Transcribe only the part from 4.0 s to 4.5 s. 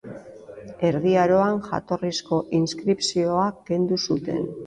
zuten.